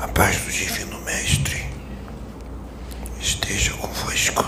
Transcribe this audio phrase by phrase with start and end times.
[0.00, 1.64] A paz do Divino Mestre
[3.20, 4.44] esteja convosco.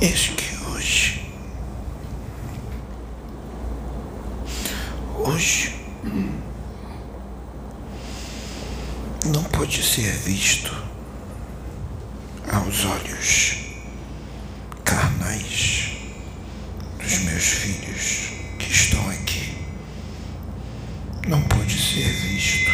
[0.00, 1.32] Eis que hoje,
[5.16, 5.74] hoje,
[9.24, 10.74] não pode ser visto
[12.52, 13.56] aos olhos
[14.84, 15.96] carnais
[16.98, 18.28] dos meus filhos
[18.58, 19.54] que estão aqui.
[21.26, 22.70] Não pode ser visto.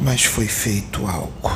[0.00, 1.50] Mas foi feito algo.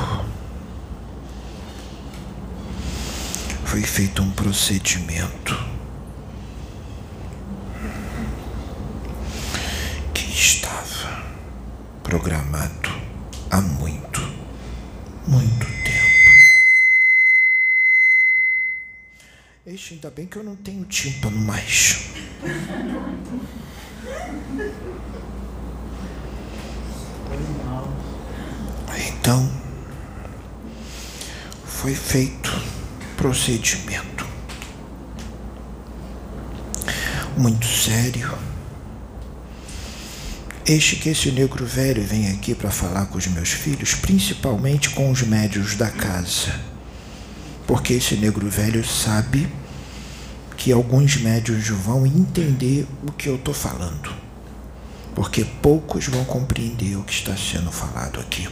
[3.65, 5.55] Foi feito um procedimento
[10.13, 11.25] que estava
[12.03, 12.91] programado
[13.49, 14.21] há muito,
[15.25, 16.31] muito tempo.
[19.65, 22.11] Eixe, ainda bem que eu não tenho tímpano mais.
[28.95, 29.51] Então,
[31.65, 32.46] foi feito
[33.27, 34.25] procedimento
[37.35, 38.33] muito sério.
[40.65, 45.11] Este que esse negro velho vem aqui para falar com os meus filhos, principalmente com
[45.11, 46.57] os médios da casa.
[47.67, 49.45] Porque esse negro velho sabe
[50.55, 54.09] que alguns médios vão entender o que eu estou falando.
[55.13, 58.47] Porque poucos vão compreender o que está sendo falado aqui.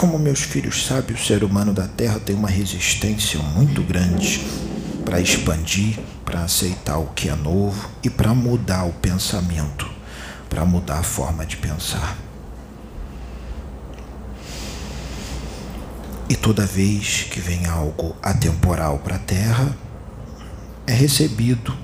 [0.00, 4.40] Como meus filhos sabem, o ser humano da Terra tem uma resistência muito grande
[5.04, 9.86] para expandir, para aceitar o que é novo e para mudar o pensamento,
[10.48, 12.16] para mudar a forma de pensar.
[16.30, 19.76] E toda vez que vem algo atemporal para a Terra,
[20.86, 21.76] é recebido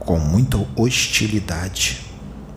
[0.00, 2.09] com muita hostilidade,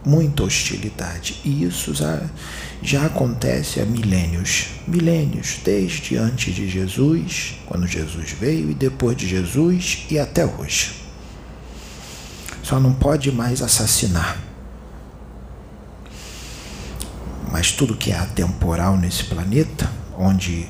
[0.06, 1.40] muita hostilidade.
[1.44, 8.74] E isso já, acontece há milênios, milênios, desde antes de Jesus, quando Jesus veio, e
[8.74, 11.04] depois de Jesus e até hoje.
[12.62, 14.38] Só não pode mais assassinar.
[17.52, 20.68] Mas tudo que é atemporal nesse planeta, onde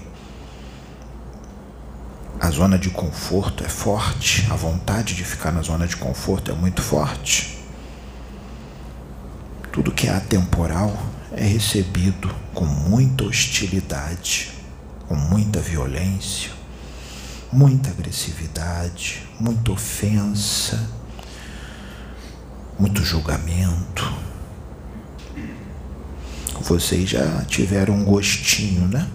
[2.39, 6.53] a zona de conforto é forte, a vontade de ficar na zona de conforto é
[6.53, 7.62] muito forte.
[9.73, 10.95] Tudo que é atemporal
[11.31, 14.51] é recebido com muita hostilidade,
[15.07, 16.51] com muita violência,
[17.51, 20.88] muita agressividade, muita ofensa,
[22.78, 24.13] muito julgamento.
[26.61, 29.09] Vocês já tiveram um gostinho, né?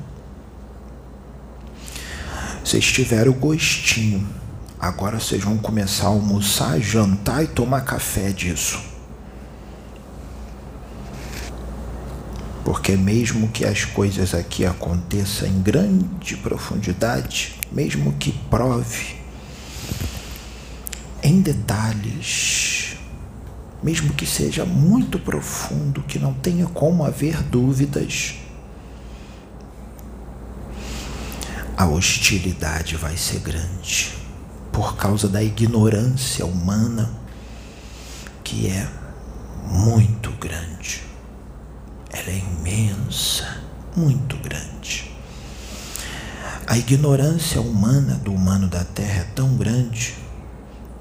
[2.65, 4.27] Vocês tiveram gostinho.
[4.81, 8.98] Agora vocês vão começar a almoçar, jantar e tomar café disso.
[12.69, 19.17] Porque mesmo que as coisas aqui aconteçam em grande profundidade, mesmo que prove
[21.23, 22.99] em detalhes,
[23.83, 28.35] mesmo que seja muito profundo, que não tenha como haver dúvidas,
[31.75, 34.13] a hostilidade vai ser grande
[34.71, 37.19] por causa da ignorância humana
[38.45, 38.87] que é
[39.71, 41.08] muito grande.
[42.11, 43.63] Ela é imensa,
[43.97, 45.11] muito grande.
[46.67, 50.15] A ignorância humana do humano da terra é tão grande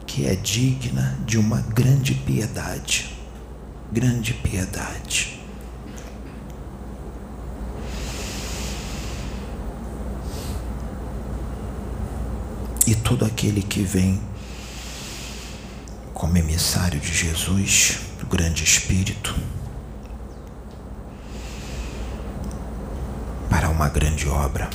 [0.05, 3.13] que é digna de uma grande piedade.
[3.91, 5.39] Grande piedade.
[12.85, 14.21] E todo aquele que vem
[16.13, 19.35] como emissário de Jesus, do grande Espírito,
[23.77, 24.67] uma grande obra,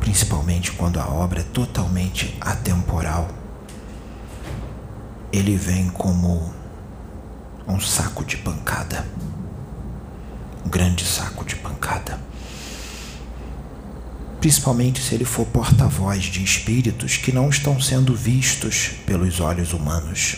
[0.00, 3.26] principalmente quando a obra é totalmente atemporal,
[5.32, 6.52] ele vem como
[7.66, 9.06] um saco de pancada,
[10.66, 12.20] um grande saco de pancada.
[14.40, 20.36] Principalmente se ele for porta-voz de espíritos que não estão sendo vistos pelos olhos humanos.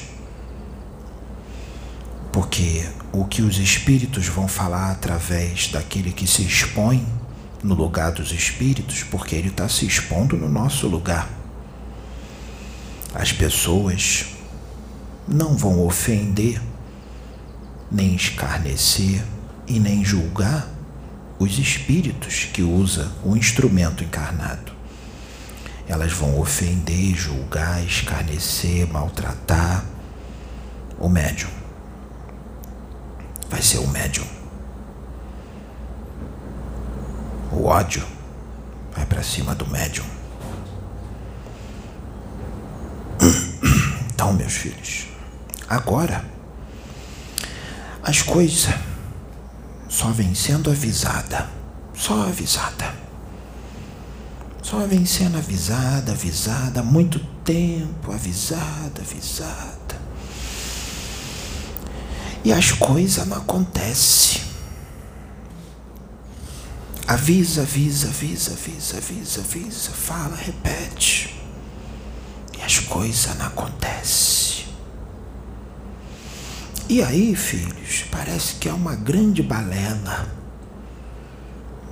[2.36, 7.02] Porque o que os espíritos vão falar através daquele que se expõe
[7.62, 11.30] no lugar dos espíritos, porque ele está se expondo no nosso lugar.
[13.14, 14.26] As pessoas
[15.26, 16.60] não vão ofender,
[17.90, 19.24] nem escarnecer
[19.66, 20.68] e nem julgar
[21.38, 24.72] os espíritos que usa o instrumento encarnado.
[25.88, 29.86] Elas vão ofender, julgar, escarnecer, maltratar
[30.98, 31.56] o médium.
[33.48, 34.26] Vai ser o médium.
[37.52, 38.04] O ódio
[38.94, 40.06] vai para cima do médium.
[44.08, 45.06] Então, meus filhos,
[45.69, 46.25] agora
[48.02, 48.75] as coisas
[49.88, 51.48] só vem sendo avisada,
[51.94, 52.94] só avisada.
[54.62, 59.85] Só vem sendo avisada, avisada, muito tempo, avisada, avisada.
[62.46, 64.40] E as coisas não acontecem.
[67.04, 71.43] Avisa, avisa, avisa, avisa, avisa, avisa, fala, repete.
[72.56, 74.64] E as coisas não acontecem.
[76.88, 80.32] E aí, filhos, parece que é uma grande balela.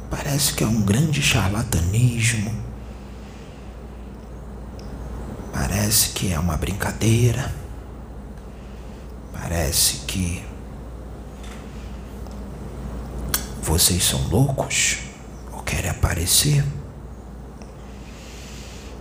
[0.08, 2.54] Parece que é um grande charlatanismo.
[5.52, 7.63] Parece que é uma brincadeira.
[9.34, 10.42] Parece que
[13.62, 14.98] vocês são loucos
[15.52, 16.64] ou querem aparecer.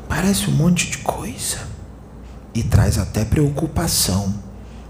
[0.10, 1.60] Parece um monte de coisa
[2.54, 4.34] e traz até preocupação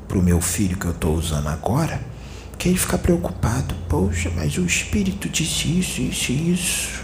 [0.08, 2.02] para o meu filho que eu estou usando agora,
[2.58, 3.76] que ele fica preocupado.
[3.88, 7.04] Poxa, mas o espírito disse isso, isso isso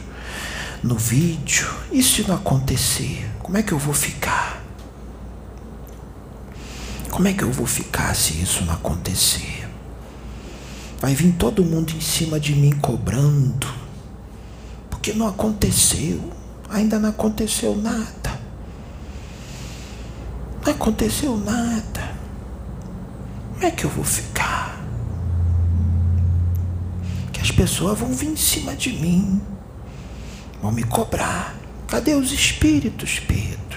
[0.83, 1.67] no vídeo.
[1.91, 3.29] E se não acontecer?
[3.39, 4.58] Como é que eu vou ficar?
[7.19, 9.67] Como é que eu vou ficar se isso não acontecer?
[11.01, 13.67] Vai vir todo mundo em cima de mim cobrando,
[14.89, 16.31] porque não aconteceu,
[16.69, 18.39] ainda não aconteceu nada.
[20.65, 22.15] Não aconteceu nada.
[23.51, 24.81] Como é que eu vou ficar?
[27.33, 29.41] Que as pessoas vão vir em cima de mim,
[30.61, 31.53] vão me cobrar.
[31.85, 33.68] Cadê os espíritos, Pedro?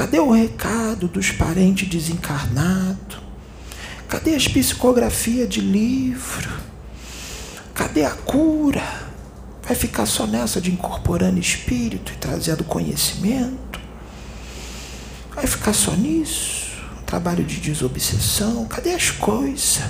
[0.00, 3.18] Cadê o recado dos parentes desencarnados?
[4.08, 6.48] Cadê as psicografias de livro?
[7.74, 8.82] Cadê a cura?
[9.62, 13.78] Vai ficar só nessa de incorporando espírito e trazendo conhecimento?
[15.34, 16.70] Vai ficar só nisso?
[17.04, 19.82] trabalho de desobsessão, cadê as coisas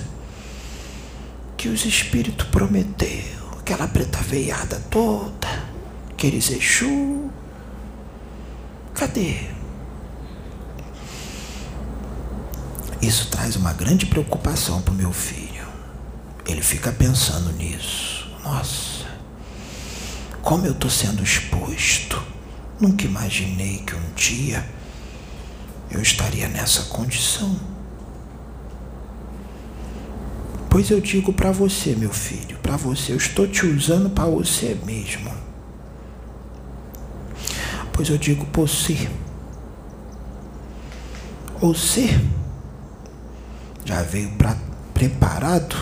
[1.57, 3.23] que os espíritos prometeu?
[3.61, 5.47] Aquela preta veiada toda,
[6.11, 7.31] aqueles Exu,
[8.93, 9.60] cadê?
[13.03, 15.67] Isso traz uma grande preocupação para o meu filho.
[16.47, 18.29] Ele fica pensando nisso.
[18.45, 19.07] Nossa,
[20.43, 22.21] como eu estou sendo exposto.
[22.81, 24.67] Nunca imaginei que um dia
[25.91, 27.59] eu estaria nessa condição.
[30.71, 34.79] Pois eu digo para você, meu filho, para você, eu estou te usando para você
[34.87, 35.31] mesmo.
[37.93, 39.11] Pois eu digo para você,
[41.61, 42.19] você
[43.91, 44.57] já veio pra,
[44.95, 45.75] preparado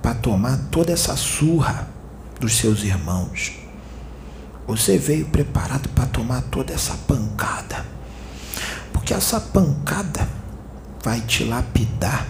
[0.00, 1.86] para tomar toda essa surra
[2.40, 3.52] dos seus irmãos.
[4.66, 7.84] Você veio preparado para tomar toda essa pancada.
[8.90, 10.26] Porque essa pancada
[11.04, 12.26] vai te lapidar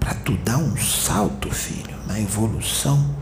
[0.00, 3.14] para tu dar um salto, filho, na evolução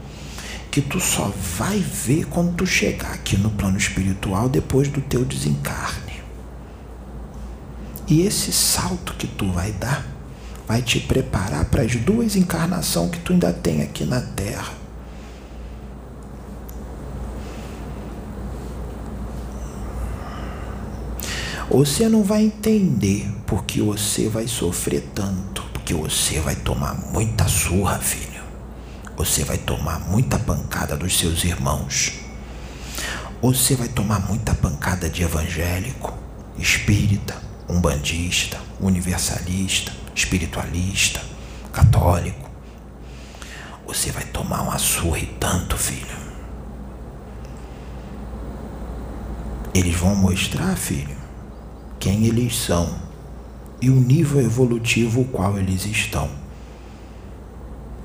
[0.71, 5.25] que tu só vai ver quando tu chegar aqui no plano espiritual depois do teu
[5.25, 6.23] desencarne.
[8.07, 10.12] E esse salto que tu vai dar
[10.67, 14.83] vai te preparar para as duas encarnações que tu ainda tem aqui na Terra.
[21.71, 27.99] Você não vai entender porque você vai sofrer tanto, porque você vai tomar muita surra,
[27.99, 28.43] filho.
[29.17, 32.13] Você vai tomar muita pancada dos seus irmãos.
[33.41, 36.13] Você vai tomar muita pancada de evangélico,
[36.59, 37.35] espírita,
[37.69, 41.23] umbandista, universalista, espiritualista,
[41.73, 42.51] católico.
[43.87, 46.23] Você vai tomar uma surra e tanto, filho.
[49.75, 51.17] Eles vão mostrar, filho,
[51.99, 53.01] quem eles são
[53.81, 56.31] e o nível evolutivo qual eles estão.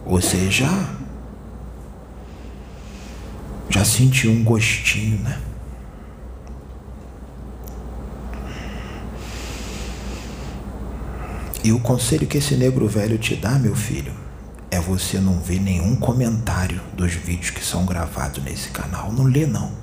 [0.06, 0.96] Você já
[3.70, 5.47] já sentiu um gostinho, né?
[11.68, 14.14] E o conselho que esse negro velho te dá, meu filho,
[14.72, 19.12] é você não ver nenhum comentário dos vídeos que são gravados nesse canal.
[19.12, 19.74] Não lê não.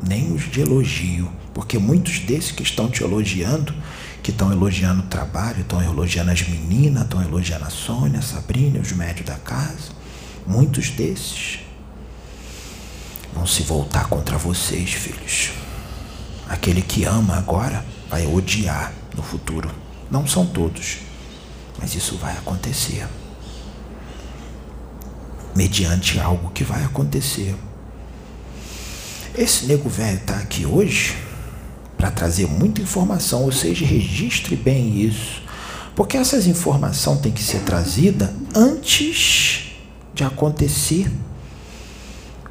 [0.00, 3.74] Nem os de elogio porque muitos desses que estão te elogiando,
[4.22, 8.78] que estão elogiando o trabalho, estão elogiando as meninas, estão elogiando a Sônia, a Sabrina,
[8.78, 9.90] os médios da casa.
[10.46, 11.58] Muitos desses
[13.34, 15.50] vão se voltar contra vocês, filhos.
[16.48, 19.68] Aquele que ama agora vai odiar no futuro.
[20.08, 21.07] Não são todos,
[21.78, 23.06] mas isso vai acontecer.
[25.54, 27.54] Mediante algo que vai acontecer.
[29.36, 31.16] Esse nego velho está aqui hoje
[31.96, 35.42] para trazer muita informação, ou seja, registre bem isso.
[35.94, 39.72] Porque essas informações têm que ser trazidas antes
[40.14, 41.10] de acontecer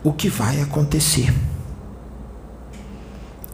[0.04, 1.34] o que vai acontecer.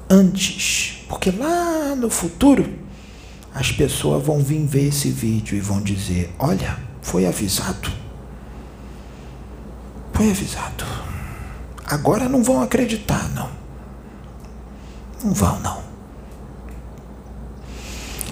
[0.09, 1.03] Antes.
[1.07, 2.67] Porque lá no futuro,
[3.53, 7.91] as pessoas vão vir ver esse vídeo e vão dizer: Olha, foi avisado.
[10.11, 10.85] Foi avisado.
[11.85, 13.49] Agora não vão acreditar, não.
[15.23, 15.83] Não vão, não.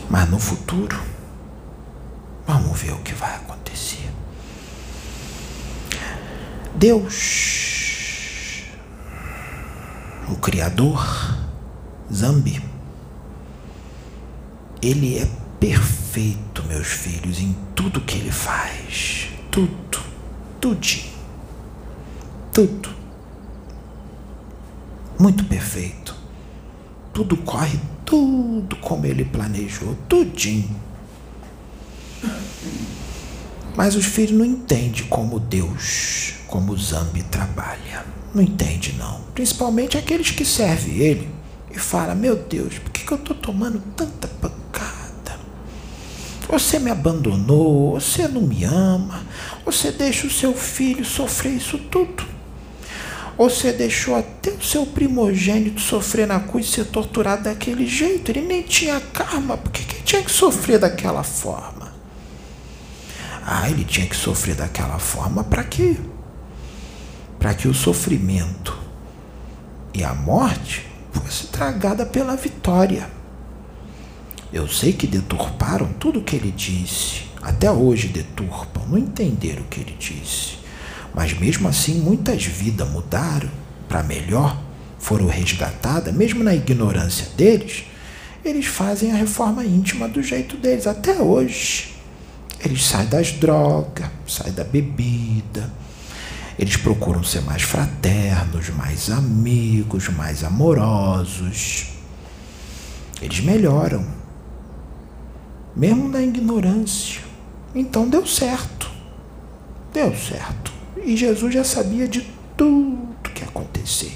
[0.10, 1.00] Mas no futuro,
[2.48, 4.10] vamos ver o que vai acontecer.
[6.76, 8.64] Deus,
[10.28, 11.06] o Criador,
[12.12, 12.71] Zambi,
[14.82, 15.28] ele é
[15.60, 19.30] perfeito, meus filhos, em tudo que ele faz.
[19.52, 20.00] Tudo,
[20.60, 21.12] tudinho.
[22.52, 22.90] Tudo.
[25.20, 26.16] Muito perfeito.
[27.14, 30.76] Tudo corre tudo como ele planejou, tudinho.
[33.76, 38.06] Mas os filhos não entendem como Deus, como Zambi trabalha.
[38.34, 39.22] Não entende não.
[39.34, 41.30] Principalmente aqueles que servem ele
[41.72, 42.80] e fala: Meu Deus,
[43.12, 45.40] que, eu estou tomando tanta pancada?
[46.48, 49.24] Você me abandonou, você não me ama,
[49.66, 52.24] você deixa o seu filho sofrer isso tudo.
[53.38, 58.30] Você deixou até o seu primogênito sofrer na cruz e ser torturado daquele jeito.
[58.30, 61.92] Ele nem tinha karma, por que tinha que sofrer daquela forma?
[63.44, 65.98] Ah, ele tinha que sofrer daquela forma para quê?
[67.40, 68.78] Para que o sofrimento
[69.94, 73.10] e a morte fosse tragada pela vitória.
[74.52, 79.66] Eu sei que deturparam tudo o que ele disse, até hoje deturpam, não entenderam o
[79.66, 80.60] que ele disse.
[81.14, 83.50] Mas mesmo assim, muitas vidas mudaram
[83.88, 84.58] para melhor,
[85.00, 87.86] foram resgatadas, mesmo na ignorância deles,
[88.44, 91.96] eles fazem a reforma íntima do jeito deles até hoje.
[92.64, 95.72] Eles saem das drogas, saem da bebida,
[96.62, 101.88] eles procuram ser mais fraternos, mais amigos, mais amorosos.
[103.20, 104.06] Eles melhoram,
[105.76, 107.20] mesmo na ignorância.
[107.74, 108.92] Então deu certo.
[109.92, 110.72] Deu certo.
[111.04, 114.16] E Jesus já sabia de tudo que ia acontecer.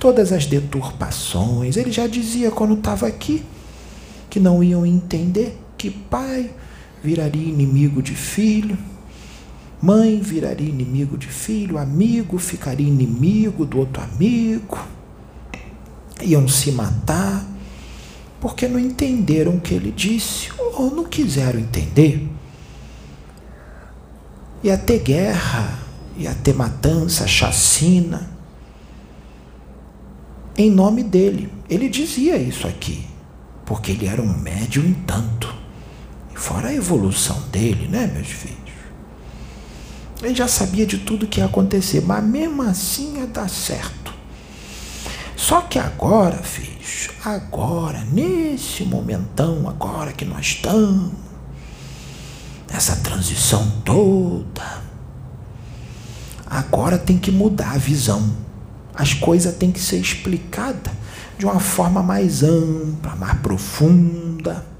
[0.00, 1.76] Todas as deturpações.
[1.76, 3.44] Ele já dizia quando estava aqui
[4.30, 6.50] que não iam entender que pai
[7.04, 8.78] viraria inimigo de filho
[9.82, 14.78] Mãe viraria inimigo de filho, amigo ficaria inimigo do outro amigo,
[16.20, 17.44] iam se matar,
[18.40, 22.28] porque não entenderam o que ele disse, ou não quiseram entender.
[24.62, 25.80] Ia ter guerra,
[26.16, 28.30] ia ter matança, chacina,
[30.56, 31.52] em nome dele.
[31.68, 33.04] Ele dizia isso aqui,
[33.66, 35.52] porque ele era um médium em tanto.
[36.34, 38.61] Fora a evolução dele, né, meus filhos?
[40.22, 44.14] Ele já sabia de tudo que ia acontecer, mas mesmo assim ia dar certo.
[45.36, 51.12] Só que agora, filhos, agora, nesse momentão, agora que nós estamos,
[52.72, 54.82] essa transição toda,
[56.46, 58.36] agora tem que mudar a visão.
[58.94, 60.92] As coisas têm que ser explicadas
[61.36, 64.71] de uma forma mais ampla, mais profunda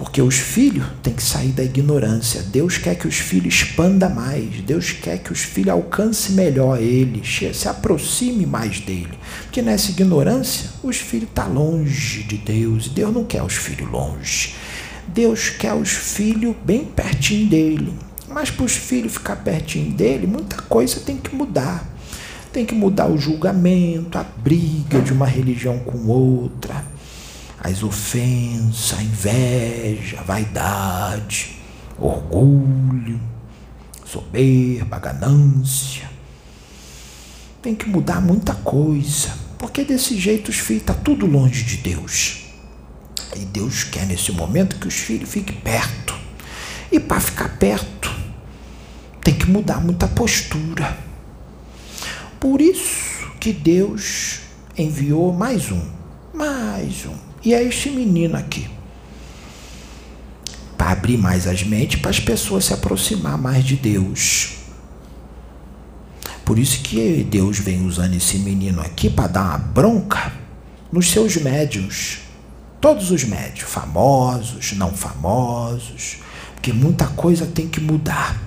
[0.00, 2.42] porque os filhos têm que sair da ignorância.
[2.44, 4.62] Deus quer que os filhos expanda mais.
[4.62, 9.12] Deus quer que os filhos alcance melhor ele, se aproxime mais dele.
[9.42, 12.88] Porque nessa ignorância, os filhos estão tá longe de Deus.
[12.88, 14.54] Deus não quer os filhos longe.
[15.06, 17.92] Deus quer os filhos bem pertinho dele.
[18.26, 21.86] Mas para os filhos ficar pertinho dele, muita coisa tem que mudar.
[22.50, 26.89] Tem que mudar o julgamento, a briga de uma religião com outra
[27.62, 31.56] as ofensas, a inveja, a vaidade,
[31.98, 33.20] orgulho,
[34.04, 36.10] soberba, ganância.
[37.60, 41.76] Tem que mudar muita coisa, porque desse jeito os filhos estão tá tudo longe de
[41.76, 42.46] Deus.
[43.36, 46.18] E Deus quer nesse momento que os filhos fiquem perto.
[46.90, 48.10] E para ficar perto,
[49.22, 50.98] tem que mudar muita postura.
[52.40, 54.40] Por isso que Deus
[54.76, 55.82] enviou mais um,
[56.32, 58.68] mais um e é este menino aqui.
[60.76, 64.60] para abrir mais as mentes, para as pessoas se aproximar mais de Deus.
[66.42, 70.32] Por isso que Deus vem usando esse menino aqui para dar uma bronca
[70.90, 72.20] nos seus médios.
[72.80, 76.16] Todos os médios, famosos, não famosos,
[76.54, 78.40] porque muita coisa tem que mudar.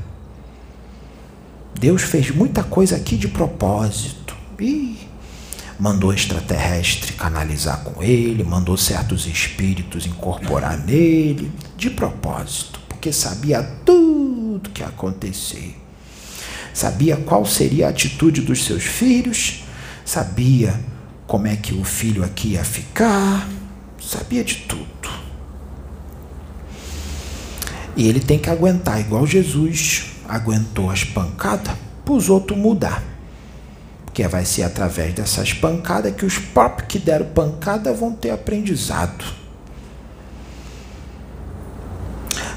[1.80, 4.36] Deus fez muita coisa aqui de propósito.
[4.60, 5.03] E
[5.84, 14.70] mandou extraterrestre canalizar com ele, mandou certos espíritos incorporar nele, de propósito, porque sabia tudo
[14.70, 15.76] que ia acontecer.
[16.74, 19.66] Sabia qual seria a atitude dos seus filhos,
[20.06, 20.80] sabia
[21.28, 23.46] como é que o filho aqui ia ficar,
[24.02, 24.88] sabia de tudo.
[27.98, 31.76] E ele tem que aguentar, igual Jesus aguentou as pancadas,
[32.06, 33.13] para os outros mudar.
[34.14, 39.26] Porque vai ser através dessas pancadas que os próprios que deram pancada vão ter aprendizado.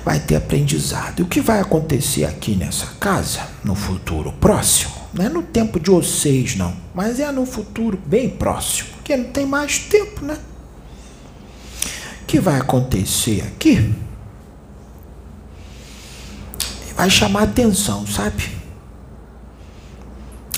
[0.05, 1.21] Vai ter aprendizado.
[1.21, 5.81] E o que vai acontecer aqui nessa casa, no futuro próximo, não é no tempo
[5.81, 10.37] de vocês, não, mas é no futuro bem próximo, porque não tem mais tempo, né?
[12.21, 13.95] O que vai acontecer aqui?
[16.95, 18.56] Vai chamar atenção, sabe?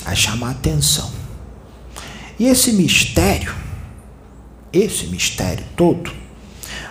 [0.09, 1.11] Vai chamar atenção.
[2.39, 3.55] E esse mistério,
[4.73, 6.11] esse mistério todo,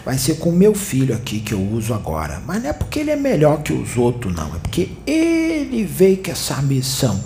[0.06, 2.40] vai ser com meu filho aqui que eu uso agora.
[2.46, 4.56] Mas não é porque ele é melhor que os outros, não.
[4.56, 7.20] É porque ele veio com essa missão.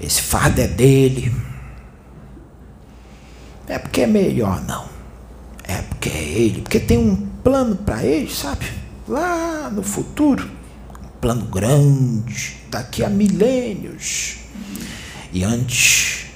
[0.00, 1.30] Esse fardo é dele.
[3.68, 4.86] Não é porque é melhor, não.
[5.64, 6.62] É porque é ele.
[6.62, 8.64] Porque tem um plano para ele, sabe?
[9.06, 10.48] Lá no futuro.
[11.04, 12.56] Um plano grande.
[12.70, 14.45] Daqui a milênios.
[15.36, 16.28] E antes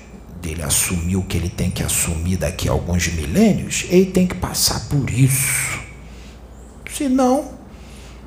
[0.42, 4.34] dele assumir o que ele tem que assumir daqui a alguns milênios, ele tem que
[4.34, 5.80] passar por isso.
[6.92, 7.50] Senão,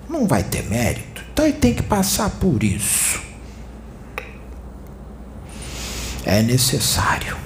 [0.09, 1.23] não vai ter mérito.
[1.31, 3.21] Então ele tem que passar por isso.
[6.25, 7.37] É necessário.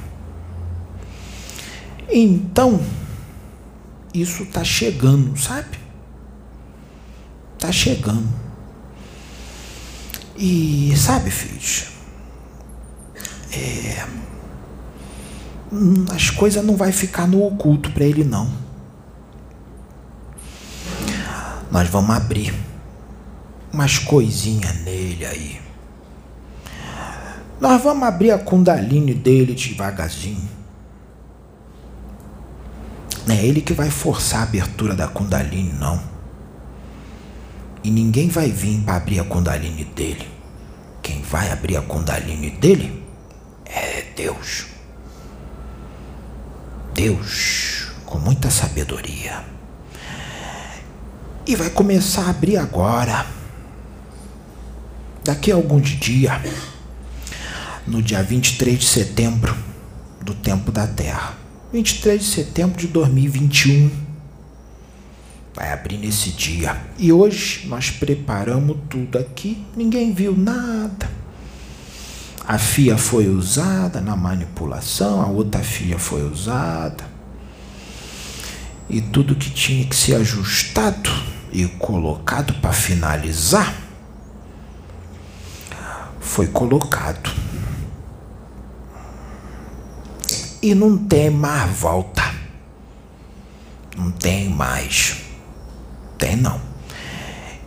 [2.08, 2.82] Então,
[4.14, 5.78] isso está chegando, sabe?
[7.56, 8.30] Está chegando.
[10.38, 11.97] E sabe, filhos?
[13.58, 14.08] É,
[15.72, 18.50] hum, as coisas não vai ficar no oculto para ele não.
[21.72, 22.54] Nós vamos abrir
[23.72, 25.62] umas coisinhas nele aí.
[27.60, 30.50] Nós vamos abrir a Kundalini dele devagarzinho.
[33.26, 36.02] Não é ele que vai forçar a abertura da Kundalini, não.
[37.84, 40.28] E ninguém vai vir para abrir a Kundalini dele.
[41.02, 43.07] Quem vai abrir a Kundalini dele
[43.70, 44.66] é Deus.
[46.94, 49.44] Deus com muita sabedoria.
[51.46, 53.26] E vai começar a abrir agora.
[55.24, 56.42] Daqui a alguns dias,
[57.86, 59.56] no dia 23 de setembro
[60.22, 61.38] do tempo da Terra.
[61.72, 63.92] 23 de setembro de 2021.
[65.54, 66.82] Vai abrir nesse dia.
[66.98, 69.66] E hoje nós preparamos tudo aqui.
[69.76, 71.27] Ninguém viu nada
[72.48, 77.04] a FIA foi usada na manipulação, a outra FIA foi usada.
[78.90, 81.10] E tudo que tinha que ser ajustado
[81.52, 83.76] e colocado para finalizar
[86.22, 87.30] foi colocado.
[90.62, 92.34] E não tem mais volta.
[93.98, 95.18] Não tem mais.
[96.18, 96.62] Tem não.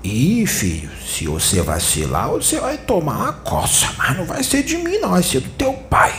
[0.03, 3.93] E filho, se você vacilar, você vai tomar uma coça.
[3.99, 5.11] Mas não vai ser de mim, não.
[5.11, 6.15] Vai ser do teu pai.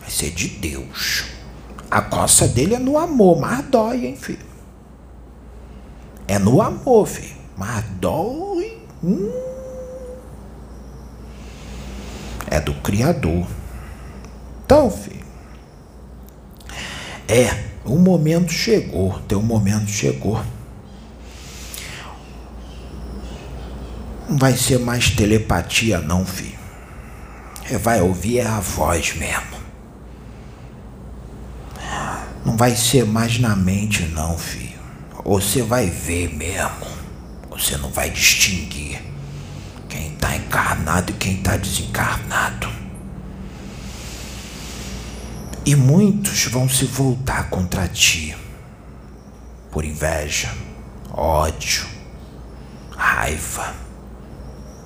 [0.00, 1.24] Vai ser de Deus.
[1.90, 4.46] A coça dele é no amor, mas dói, hein, filho?
[6.28, 7.34] É no amor, filho.
[7.56, 8.78] Mas dói.
[9.02, 9.32] Hum.
[12.48, 13.46] É do Criador.
[14.64, 15.26] Então, filho.
[17.26, 19.18] É, o momento chegou.
[19.26, 20.40] Teu momento chegou.
[24.30, 26.56] Não vai ser mais telepatia, não, filho.
[27.66, 29.58] Você vai ouvir é a voz mesmo.
[32.44, 34.78] Não vai ser mais na mente, não, filho.
[35.24, 36.86] Você vai ver mesmo.
[37.50, 39.02] Você não vai distinguir
[39.88, 42.68] quem está encarnado e quem está desencarnado.
[45.66, 48.36] E muitos vão se voltar contra ti
[49.72, 50.54] por inveja,
[51.12, 51.84] ódio,
[52.96, 53.89] raiva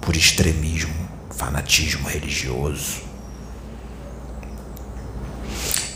[0.05, 0.95] por extremismo,
[1.31, 3.03] fanatismo religioso.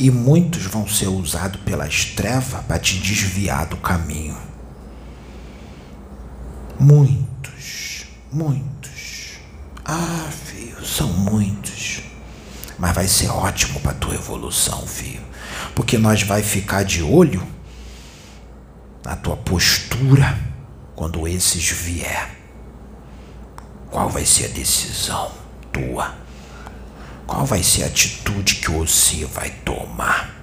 [0.01, 4.38] E muitos vão ser usados pelas trevas para te desviar do caminho.
[6.79, 9.38] Muitos, muitos.
[9.85, 12.03] Ah, filho, são muitos.
[12.79, 15.27] Mas vai ser ótimo para tua evolução, filho.
[15.75, 17.47] Porque nós vai ficar de olho
[19.05, 20.38] na tua postura
[20.94, 22.38] quando esses vier.
[23.90, 25.31] Qual vai ser a decisão
[25.72, 26.14] tua?
[27.27, 30.35] Qual vai ser a atitude que você vai tomar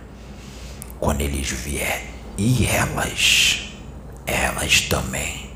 [1.00, 2.06] quando eles vier?
[2.38, 3.70] E elas,
[4.26, 5.50] elas também.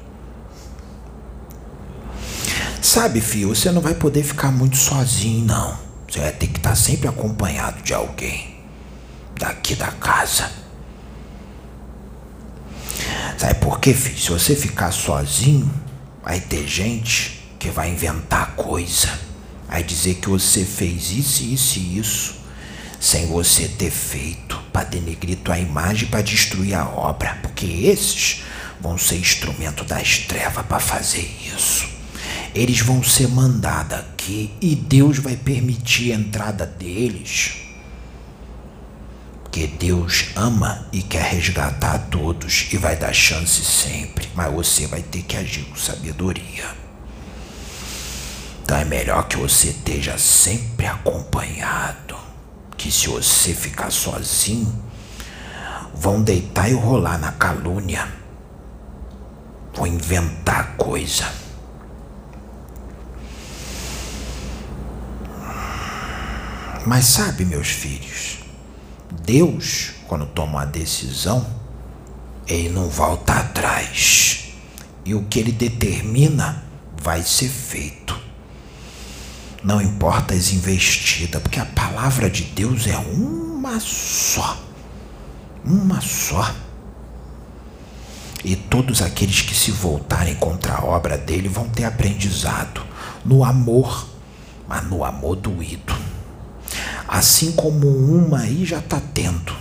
[2.81, 5.77] Sabe, filho, você não vai poder ficar muito sozinho, não.
[6.07, 8.59] Você vai ter que estar sempre acompanhado de alguém
[9.37, 10.49] daqui da casa.
[13.37, 14.17] Sabe por quê, filho?
[14.17, 15.71] Se você ficar sozinho,
[16.23, 19.09] vai ter gente que vai inventar coisa.
[19.67, 22.35] Vai dizer que você fez isso, isso e isso,
[22.99, 27.37] sem você ter feito, para denegrir tua imagem, para destruir a obra.
[27.43, 28.43] Porque esses
[28.79, 31.87] vão ser instrumento das trevas para fazer isso.
[32.55, 37.57] Eles vão ser mandados aqui e Deus vai permitir a entrada deles.
[39.43, 45.01] Porque Deus ama e quer resgatar todos e vai dar chance sempre, mas você vai
[45.01, 46.88] ter que agir com sabedoria.
[48.69, 52.15] Então é melhor que você esteja sempre acompanhado.
[52.77, 54.71] Que se você ficar sozinho,
[55.91, 58.07] vão deitar e rolar na calúnia.
[59.73, 61.25] Vão inventar coisa.
[66.85, 68.37] Mas sabe, meus filhos,
[69.23, 71.43] Deus, quando toma uma decisão,
[72.45, 74.53] ele não volta atrás.
[75.03, 76.63] E o que ele determina
[77.01, 78.28] vai ser feito.
[79.63, 84.57] Não importa as investidas, porque a palavra de Deus é uma só.
[85.65, 86.53] Uma só.
[88.43, 92.81] E todos aqueles que se voltarem contra a obra dele vão ter aprendizado
[93.25, 94.07] no amor,
[94.67, 95.93] mas no amor doído.
[97.05, 99.53] Assim como uma aí já está tendo.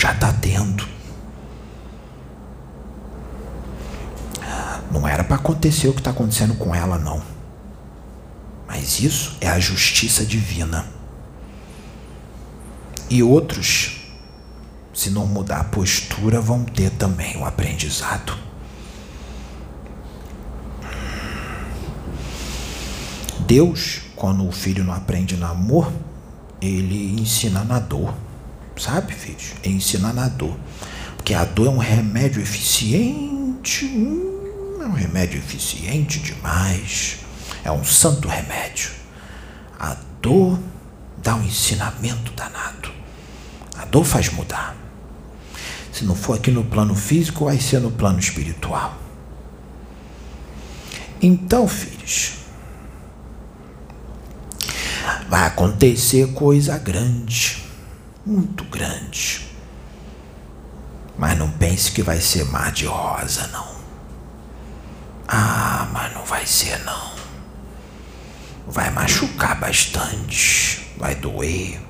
[0.00, 0.88] Já está tendo.
[4.90, 7.22] Não era para acontecer o que está acontecendo com ela, não.
[8.66, 10.84] Mas isso é a justiça divina.
[13.08, 14.00] E outros,
[14.92, 18.36] se não mudar a postura, vão ter também o aprendizado.
[23.46, 25.92] Deus, quando o filho não aprende no amor,
[26.60, 28.14] ele ensina na dor.
[28.76, 29.56] Sabe, filho?
[29.62, 30.56] Ele ensina na dor.
[31.16, 33.86] Porque a dor é um remédio eficiente.
[33.86, 34.29] Hum
[34.82, 37.18] é um remédio eficiente demais.
[37.64, 38.90] É um santo remédio.
[39.78, 40.58] A dor
[41.22, 42.90] dá um ensinamento danado.
[43.76, 44.76] A dor faz mudar.
[45.92, 48.96] Se não for aqui no plano físico, vai ser no plano espiritual.
[51.20, 52.36] Então, filhos,
[55.28, 57.62] vai acontecer coisa grande,
[58.24, 59.46] muito grande.
[61.18, 63.79] Mas não pense que vai ser mar de rosa, não.
[66.30, 67.10] Vai ser não.
[68.68, 71.80] Vai machucar bastante, vai doer,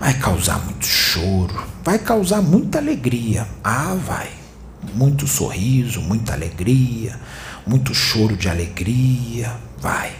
[0.00, 3.46] vai causar muito choro, vai causar muita alegria.
[3.62, 4.30] Ah, vai.
[4.94, 7.20] Muito sorriso, muita alegria,
[7.66, 10.16] muito choro de alegria, vai.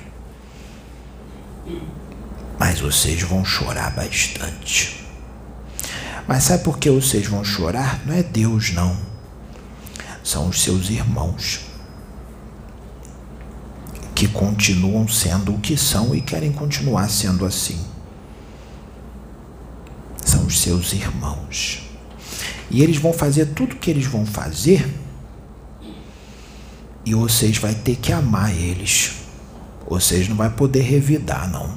[2.58, 5.06] Mas vocês vão chorar bastante.
[6.28, 8.02] Mas sabe por que vocês vão chorar?
[8.04, 8.94] Não é Deus, não.
[10.22, 11.71] São os seus irmãos
[14.22, 17.84] que continuam sendo o que são e querem continuar sendo assim.
[20.24, 21.82] São os seus irmãos.
[22.70, 24.88] E eles vão fazer tudo o que eles vão fazer
[27.04, 29.14] e vocês vai ter que amar eles.
[29.88, 31.76] Vocês não vai poder revidar, não.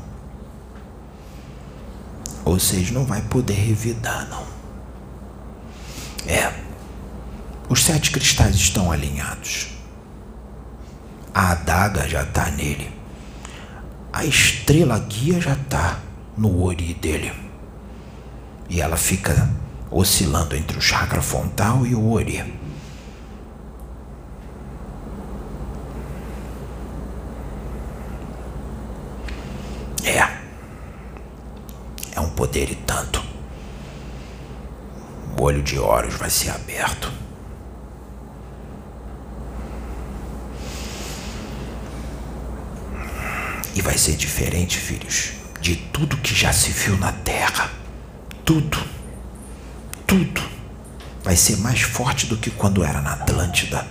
[2.43, 4.45] Vocês não vai poder revidar, não.
[6.31, 6.53] É.
[7.67, 9.74] Os sete cristais estão alinhados.
[11.35, 12.89] A adaga já está nele.
[14.13, 15.99] A estrela guia já está
[16.37, 17.33] no ori dele.
[18.69, 19.49] E ela fica
[19.91, 22.37] oscilando entre o chakra frontal e o ori.
[30.05, 30.37] É.
[32.13, 33.21] É um poder e tanto.
[35.37, 37.24] O olho de Horus vai ser aberto.
[43.75, 47.69] E vai ser diferente, filhos, de tudo que já se viu na terra.
[48.45, 48.77] Tudo.
[50.07, 50.41] Tudo.
[51.23, 53.85] vai ser mais forte do que quando era na Atlântida.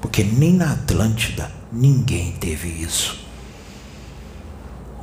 [0.00, 3.26] Porque nem na Atlântida ninguém teve isso.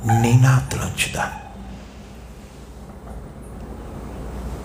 [0.04, 1.42] Nem na Atlântida.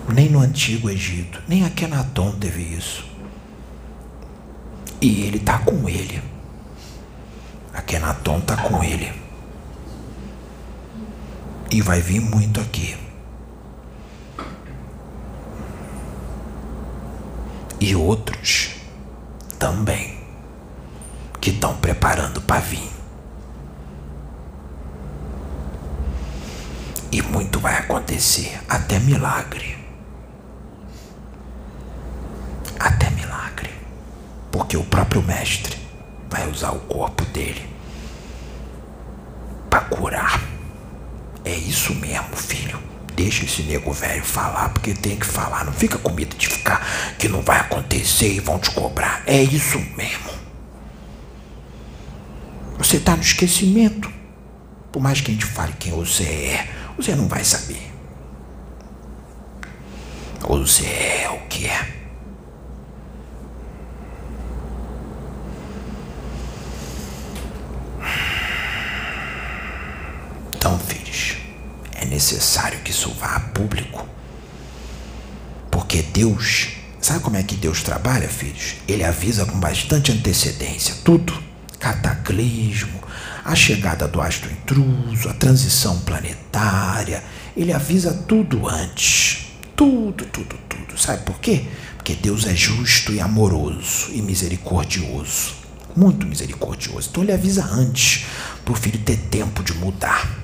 [0.08, 1.42] Nem no Antigo Egito.
[1.48, 3.04] Nem Akenaton teve isso.
[5.00, 6.22] E ele está com ele.
[7.74, 9.23] Akenaton está com ele.
[11.70, 12.96] E vai vir muito aqui.
[17.80, 18.76] E outros
[19.58, 20.18] também
[21.40, 22.90] que estão preparando para vir.
[27.12, 29.76] E muito vai acontecer, até milagre.
[32.80, 33.70] Até milagre.
[34.50, 35.78] Porque o próprio Mestre
[36.30, 37.68] vai usar o corpo dele
[39.70, 40.33] para curar.
[41.44, 42.78] É isso mesmo, filho.
[43.14, 45.64] Deixa esse nego velho falar, porque tem que falar.
[45.64, 46.84] Não fica com medo de ficar
[47.18, 49.22] que não vai acontecer e vão te cobrar.
[49.26, 50.30] É isso mesmo.
[52.78, 54.12] Você está no esquecimento.
[54.90, 57.92] Por mais que a gente fale quem você é, você não vai saber.
[60.40, 61.94] Você é o que é.
[70.54, 71.36] Então, filhos,
[71.94, 74.08] é necessário que isso vá a público.
[75.70, 78.76] Porque Deus, sabe como é que Deus trabalha, filhos?
[78.88, 81.44] Ele avisa com bastante antecedência tudo
[81.78, 82.98] cataclismo,
[83.44, 87.22] a chegada do astro intruso, a transição planetária.
[87.54, 89.48] Ele avisa tudo antes.
[89.76, 90.98] Tudo, tudo, tudo.
[90.98, 91.66] Sabe por quê?
[91.98, 95.56] Porque Deus é justo e amoroso e misericordioso.
[95.94, 97.08] Muito misericordioso.
[97.10, 98.24] Então ele avisa antes
[98.64, 100.43] para o filho ter tempo de mudar.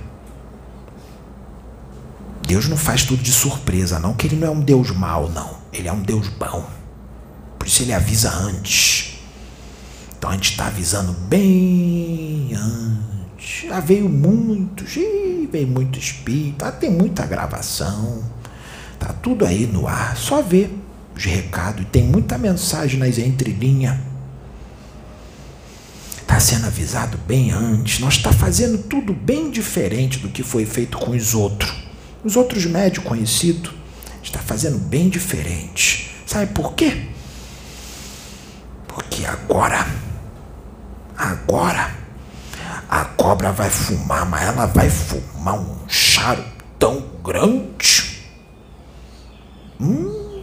[2.51, 5.59] Deus não faz tudo de surpresa, não, que ele não é um Deus mau, não.
[5.73, 6.69] Ele é um Deus bom.
[7.57, 9.21] Por isso ele avisa antes.
[10.19, 13.69] Então a gente está avisando bem antes.
[13.69, 14.97] Já veio muitos,
[15.49, 18.25] veio muito espírito, ah, tem muita gravação.
[18.99, 20.77] Tá tudo aí no ar, só ver
[21.15, 21.87] os recados.
[21.93, 23.97] Tem muita mensagem nas entrelinhas.
[26.21, 28.01] Está sendo avisado bem antes.
[28.01, 31.80] Nós está fazendo tudo bem diferente do que foi feito com os outros.
[32.23, 33.73] Os outros médios conhecidos
[34.23, 36.15] está fazendo bem diferente.
[36.27, 37.07] Sabe por quê?
[38.87, 39.87] Porque agora
[41.21, 41.95] Agora,
[42.89, 48.25] a cobra vai fumar, mas ela vai fumar um charutão grande.
[49.79, 50.43] Hum,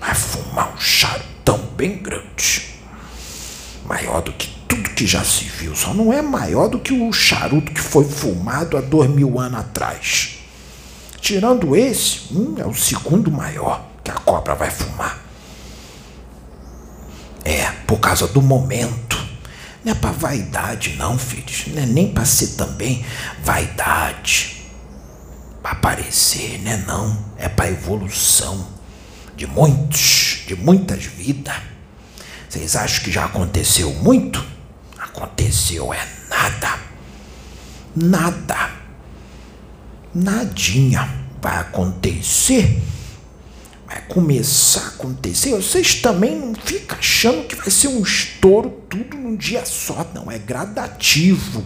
[0.00, 2.74] vai fumar um charutão bem grande.
[3.84, 5.76] Maior do que tudo que já se viu.
[5.76, 9.60] Só não é maior do que o charuto que foi fumado há dois mil anos
[9.60, 10.37] atrás.
[11.20, 15.18] Tirando esse, hum, é o segundo maior que a cobra vai fumar.
[17.44, 19.16] É, por causa do momento.
[19.84, 21.66] Não é para vaidade, não, filhos.
[21.68, 23.04] Não é nem para ser também
[23.42, 24.64] vaidade.
[25.62, 26.84] Para aparecer, né?
[26.86, 27.24] Não.
[27.36, 28.66] É para evolução
[29.36, 31.56] de muitos, de muitas vidas.
[32.48, 34.44] Vocês acham que já aconteceu muito?
[34.98, 36.78] Aconteceu é nada.
[37.94, 38.77] Nada.
[40.14, 41.08] Nadinha
[41.40, 42.80] vai acontecer
[43.88, 49.16] vai começar a acontecer, vocês também não ficam achando que vai ser um estouro tudo
[49.16, 51.64] num dia só, não, é gradativo.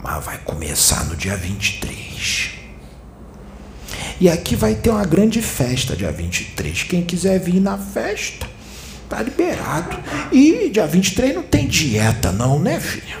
[0.00, 2.50] Mas vai começar no dia 23.
[4.20, 6.84] E aqui vai ter uma grande festa dia 23.
[6.84, 8.48] Quem quiser vir na festa,
[9.08, 9.96] tá liberado.
[10.30, 13.18] E dia 23 não tem dieta não, né, filha?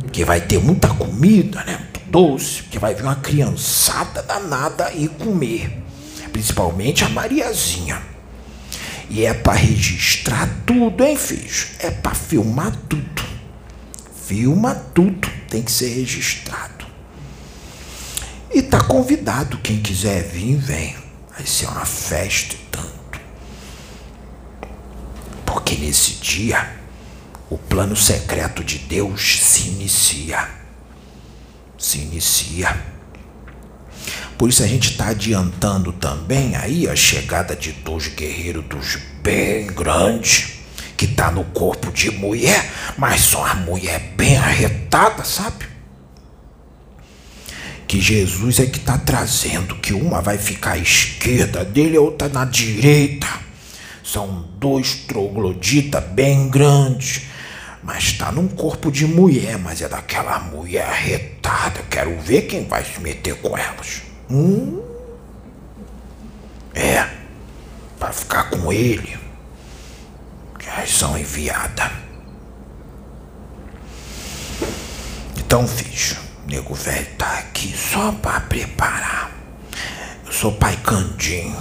[0.00, 1.87] Porque vai ter muita comida, né?
[2.10, 5.88] Doce, porque vai vir uma criançada danada e comer
[6.38, 8.00] principalmente a Mariazinha.
[9.10, 11.66] E é para registrar tudo, hein, filho?
[11.80, 13.24] É para filmar tudo.
[14.26, 16.86] Filma tudo, tem que ser registrado.
[18.52, 20.94] E tá convidado, quem quiser vir, vem.
[21.34, 23.20] Vai ser uma festa e tanto.
[25.44, 26.70] Porque nesse dia,
[27.50, 30.46] o plano secreto de Deus se inicia.
[31.78, 32.76] Se inicia.
[34.36, 39.66] Por isso a gente está adiantando também aí a chegada de dois guerreiros dos bem
[39.68, 40.58] grandes,
[40.96, 45.66] que tá no corpo de mulher, mas são a mulher bem arretada, sabe?
[47.86, 52.28] Que Jesus é que está trazendo, que uma vai ficar à esquerda dele, a outra
[52.28, 53.28] na direita.
[54.04, 57.22] São dois trogloditas bem grandes
[57.82, 61.82] mas está num corpo de mulher, mas é daquela mulher arretada.
[61.90, 64.02] Quero ver quem vai se meter com elas.
[64.30, 64.82] Hum?
[66.74, 67.08] É.
[68.50, 69.18] com ele,
[70.60, 71.90] já são enviadas.
[75.36, 79.32] Então, filho, nego velho tá aqui só para preparar.
[80.24, 81.56] Eu sou pai Candinho,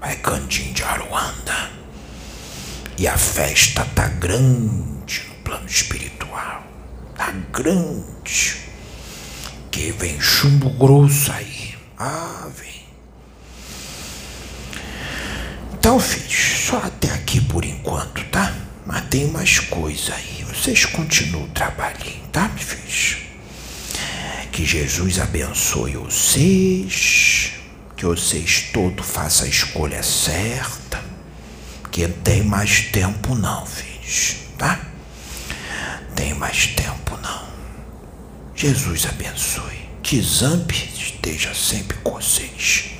[0.00, 1.70] pai Candinho de Aruanda.
[2.98, 4.91] E a festa tá grande
[5.44, 6.64] plano espiritual.
[7.16, 8.56] Tá grande.
[9.70, 11.74] Que vem chumbo grosso aí.
[11.98, 12.82] Ah, vem.
[15.74, 18.54] Então, filhos, só até aqui por enquanto, tá?
[18.86, 20.44] Mas tem mais coisa aí.
[20.44, 23.16] Vocês continuam trabalhando, tá, meus filhos?
[24.52, 27.52] Que Jesus abençoe vocês.
[27.96, 31.02] Que vocês todos façam a escolha certa.
[31.90, 34.91] Que não tem mais tempo não, filhos, tá?
[36.42, 37.46] mais tempo, não.
[38.52, 39.88] Jesus abençoe.
[40.02, 42.90] Que Zamp esteja sempre com vocês.